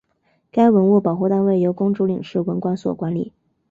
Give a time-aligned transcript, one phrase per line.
[0.49, 3.31] 该文物保护单位由公主岭市文管所管理。